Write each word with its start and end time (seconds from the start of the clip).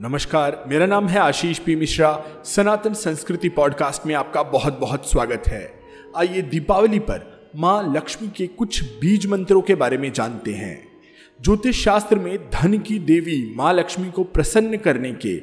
नमस्कार, 0.00 0.64
मेरा 0.66 0.86
नाम 0.86 1.08
है 1.08 1.18
आशीष 1.18 1.58
पी 1.58 1.76
मिश्रा। 1.76 2.24
सनातन 2.44 2.94
संस्कृति 2.94 3.48
पॉडकास्ट 3.48 4.06
में 4.06 4.14
आपका 4.14 4.42
बहुत 4.42 4.80
बहुत 4.80 5.10
स्वागत 5.10 5.42
है। 5.48 5.80
आइए 6.16 6.42
दीपावली 6.42 6.98
पर 6.98 7.50
माँ 7.56 7.94
लक्ष्मी 7.96 8.28
के 8.28 8.46
कुछ 8.46 8.82
बीज 8.82 9.26
मंत्रों 9.26 9.62
के 9.62 9.74
बारे 9.74 9.98
में 9.98 10.12
जानते 10.12 10.52
हैं। 10.52 10.88
ज्योतिष 11.42 11.84
शास्त्र 11.84 12.18
में 12.18 12.50
धन 12.50 12.78
की 12.78 12.98
देवी 12.98 13.54
माँ 13.56 13.72
लक्ष्मी 13.72 14.10
को 14.10 14.24
प्रसन्न 14.24 14.76
करने 14.76 15.12
के 15.12 15.36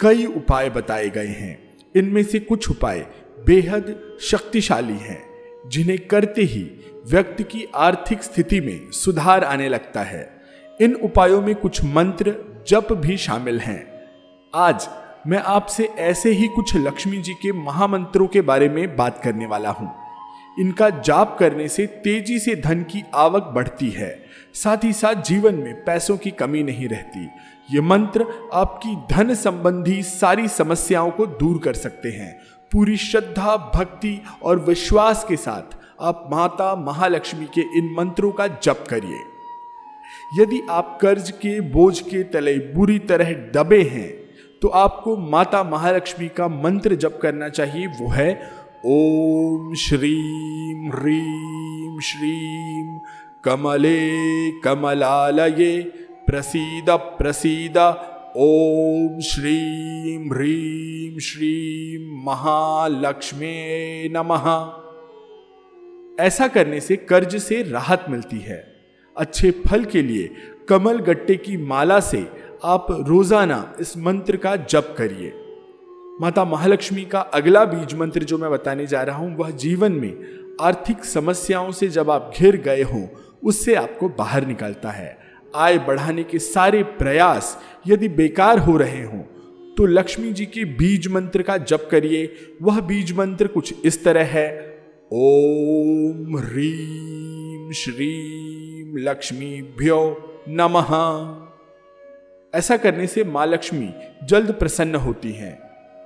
कई 0.00 0.26
उपाय 0.26 0.70
बताए 0.70 1.08
गए 1.08 1.26
हैं। 1.26 1.76
इनमें 1.96 2.22
से 2.22 2.38
कुछ 2.38 2.70
उपाय 2.70 3.06
बेहद 3.46 4.18
शक्तिशाली 4.20 4.98
हैं, 4.98 5.22
जिन्हें 5.68 5.98
करते 5.98 6.42
ही 6.42 6.70
व्यक्ति 7.06 7.42
की 7.42 7.66
आर्थिक 7.74 8.22
स्थिति 8.22 8.60
में 8.60 8.90
सुधार 8.90 9.44
आने 9.44 9.68
लगता 9.68 10.02
है। 10.02 10.42
इन 10.80 10.94
उपायों 10.94 11.42
में 11.42 11.54
कुछ 11.54 11.84
मंत्र 11.84 12.34
जप 12.68 12.92
भी 12.92 13.16
शामिल 13.16 13.60
हैं। 13.60 13.89
आज 14.52 14.88
मैं 15.26 15.38
आपसे 15.38 15.84
ऐसे 15.84 16.30
ही 16.30 16.46
कुछ 16.48 16.74
लक्ष्मी 16.76 17.16
जी 17.16 17.32
के 17.32 17.52
महामंत्रों 17.52 18.26
के 18.26 18.40
बारे 18.40 18.68
में 18.68 18.96
बात 18.96 19.20
करने 19.22 19.46
वाला 19.46 19.70
हूँ। 19.70 19.90
इनका 20.58 20.88
जाप 20.90 21.36
करने 21.38 21.68
से 21.68 21.86
तेज़ी 22.04 22.38
से 22.38 22.54
धन 22.56 22.82
की 22.82 23.02
आवक 23.14 23.52
बढ़ती 23.54 23.90
है, 23.90 24.10
साथ 24.54 24.84
ही 24.84 24.92
साथ 24.92 25.22
जीवन 25.22 25.54
में 25.54 25.84
पैसों 25.84 26.16
की 26.16 26.30
कमी 26.30 26.62
नहीं 26.62 26.88
रहती। 26.88 27.28
ये 27.70 27.80
मंत्र 27.80 28.26
आपकी 28.52 28.96
धन 29.10 29.34
संबंधी 29.34 30.02
सारी 30.02 30.48
समस्याओं 30.48 31.10
को 31.10 31.26
दूर 31.26 31.60
कर 31.64 31.74
सकते 31.74 32.08
हैं। 32.08 32.32
पूरी 32.72 32.96
श्रद्धा, 32.96 33.56
भक्ति 33.74 34.20
और 34.42 34.58
विश्वास 34.58 35.24
के 35.28 35.36
साथ 35.36 35.78
आप 36.00 36.28
माता 36.32 36.74
महालक्ष्मी 36.76 37.46
के 37.54 37.78
इन 37.78 37.94
मंत्रों 37.98 38.32
का 38.32 38.46
जप 38.46 38.84
करिए। 38.90 39.20
यदि 40.34 40.62
आप 40.70 40.98
कर्ज 41.02 41.30
के, 41.32 41.60
बोझ 41.60 42.00
के 42.00 42.22
तले 42.22 42.58
बुरी 42.74 42.98
तरह 42.98 43.32
दबे 43.54 43.82
हैं 43.82 44.19
तो 44.62 44.68
आपको 44.68 45.16
माता 45.16 45.62
महालक्ष्मी 45.64 46.28
का 46.28 46.48
मंत्र 46.48 46.94
जप 46.94 47.18
करना 47.22 47.48
चाहिए, 47.48 47.86
वो 47.86 48.08
है, 48.08 48.50
ओम 48.86 49.74
श्रीम 49.74 50.92
ह्रीम 50.92 52.00
श्रीम 52.00 53.00
कमले 53.44 54.50
कमलालये, 54.60 55.82
प्रसीद 56.26 56.86
प्रसीद, 56.90 57.78
ओम 58.36 59.20
श्रीम 59.20 60.32
ह्रीम 60.32 61.18
श्रीम 61.18 62.26
महालक्ष्मी 62.26 63.54
नमः। 64.08 64.46
ऐसा 66.24 66.48
करने 66.48 66.80
से 66.80 66.96
कर्ज 66.96 67.36
से 67.36 67.62
राहत 67.62 68.04
मिलती 68.10 68.38
है। 68.38 68.76
अच्छे 69.16 69.50
फल 69.50 69.84
के 69.84 70.02
लिए 70.02 70.30
कमल 70.68 70.98
गट्टे 70.98 71.36
की 71.36 71.56
माला 71.56 72.00
से 72.00 72.49
आप 72.62 72.86
रोज़ाना 73.08 73.74
इस 73.80 73.96
मंत्र 73.96 74.36
का 74.36 74.54
जप 74.56 74.94
करिए। 74.98 75.32
माता 76.20 76.44
महालक्ष्मी 76.44 77.04
का 77.04 77.20
अगला 77.34 77.64
बीज 77.64 77.94
मंत्र 77.94 78.24
जो 78.24 78.38
मैं 78.38 78.50
बताने 78.50 78.86
जा 78.86 79.02
रहा 79.02 79.16
हूँ, 79.16 79.36
वह 79.36 79.50
जीवन 79.52 79.92
में 79.92 80.56
आर्थिक 80.60 81.04
समस्याओं 81.04 81.70
से 81.72 81.88
जब 81.88 82.10
आप 82.10 82.32
घिर 82.36 82.56
गए 82.56 82.82
हों, 82.82 83.06
उससे 83.42 83.74
आपको 83.74 84.08
बाहर 84.10 84.46
निकालता 84.46 84.90
है। 84.90 85.18
आय 85.54 85.78
बढ़ाने 85.78 86.22
के 86.24 86.38
सारे 86.38 86.82
प्रयास 86.98 87.56
यदि 87.86 88.08
बेकार 88.10 88.58
हो 88.58 88.76
रहे 88.76 89.02
हों 89.04 89.22
तो 89.76 89.86
लक्ष्मी 89.86 90.32
जी 90.32 90.46
के 90.46 90.64
बीज 90.76 91.08
मंत्र 91.08 91.42
का 91.42 91.56
जप 91.58 91.88
करिए। 91.90 92.32
वह 92.62 92.80
बीज 92.82 93.16
मंत्र 93.18 93.46
कुछ 93.48 93.74
इस 93.84 94.02
तरह 94.04 94.24
है, 94.28 94.48
ओम 95.10 96.36
ह्रीम 96.38 97.70
श्रीम 97.74 98.96
लक्ष्मी 98.98 99.60
भ्यो 99.78 100.02
नमः। 100.50 100.90
ऐसा 102.54 102.76
करने 102.76 103.06
से 103.06 103.24
माँ 103.24 103.46
लक्ष्मी 103.46 103.92
जल्द 104.22 104.52
प्रसन्न 104.52 104.94
होती 104.94 105.32
हैं 105.32 105.58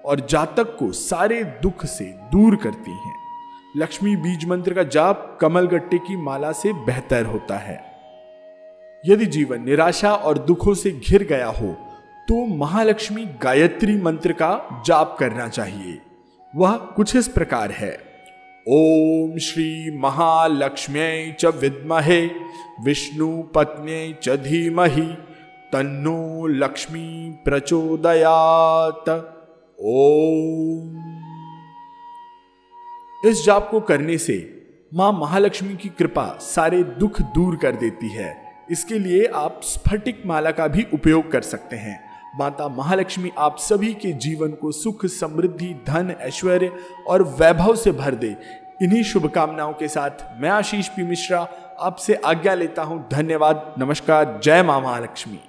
और 0.04 0.20
जातक 0.20 0.76
को 0.78 0.90
सारे 0.92 1.42
दुख 1.62 1.84
से 1.86 2.04
दूर 2.32 2.56
करती 2.56 2.90
हैं। 2.90 3.14
लक्ष्मी 3.76 4.14
बीज 4.16 4.44
मंत्र 4.48 4.74
का 4.74 4.82
जाप 4.82 5.38
कमल 5.40 5.66
गट्टे 5.66 5.98
की 5.98 6.16
माला 6.16 6.52
से 6.52 6.72
बेहतर 6.86 7.24
होता 7.24 7.58
है। 7.58 7.80
यदि 9.04 9.26
जीवन 9.26 9.64
निराशा 9.64 10.14
और 10.14 10.38
दुखों 10.38 10.74
से 10.74 10.90
घिर 10.90 11.24
गया 11.24 11.48
हो 11.48 11.72
तो 12.28 12.46
महालक्ष्मी 12.46 13.24
गायत्री 13.42 13.96
मंत्र 13.96 14.32
का 14.32 14.82
जाप 14.86 15.16
करना 15.20 15.48
चाहिए। 15.48 15.98
वह 16.54 16.76
कुछ 16.76 17.16
इस 17.16 17.28
प्रकार 17.28 17.70
है। 17.70 17.92
ओम 18.66 19.38
श्री 19.38 19.98
महालक्ष्मी 19.98 21.32
च 21.32 21.44
विद्महे, 21.44 22.26
विष्णु 22.84 23.42
पत्नी 23.54 24.14
च 24.22 24.36
धीमहि 24.40 25.08
तन्नो 25.74 26.46
लक्ष्मी 26.46 27.36
प्रचोदयात। 27.44 29.08
ओम। 29.80 30.96
इस 33.26 33.44
जाप 33.46 33.68
को 33.70 33.80
करने 33.80 34.18
से 34.18 34.66
माँ 34.94 35.12
महालक्ष्मी 35.12 35.76
की 35.76 35.88
कृपा 35.88 36.38
सारे 36.40 36.82
दुख 36.82 37.20
दूर 37.20 37.56
कर 37.56 37.72
देती 37.72 38.08
है। 38.08 38.44
इसके 38.70 38.98
लिए 38.98 39.24
आप 39.24 39.60
स्फटिक 39.64 40.22
माला 40.26 40.50
का 40.50 40.68
भी 40.68 40.86
उपयोग 40.94 41.30
कर 41.30 41.42
सकते 41.42 41.76
हैं। 41.76 42.04
माता 42.38 42.68
महालक्ष्मी 42.68 43.32
आप 43.38 43.56
सभी 43.58 43.94
के 43.94 44.12
जीवन 44.12 44.50
को 44.50 44.72
सुख, 44.72 45.06
समृद्धि, 45.06 45.74
धन, 45.86 46.16
ऐश्वर्य 46.20 46.72
और 47.06 47.22
वैभव 47.22 47.76
से 47.76 47.92
भर 47.92 48.14
दे। 48.14 48.36
इन्हीं 48.82 49.02
शुभकामनाओं 49.02 49.72
के 49.72 49.88
साथ 49.88 50.40
मैं 50.40 50.50
आशीष 50.50 50.88
पी 50.88 51.02
मिश्रा 51.02 51.48
आपसे 51.80 52.14
आज्ञा 52.14 52.54
लेता 52.54 52.82
हूँ। 52.82 53.08
धन्यवाद। 53.12 53.74
नमस्कार। 53.78 54.40
जय 54.44 54.62
माँ 54.62 54.80
महालक्ष्मी। 54.80 55.40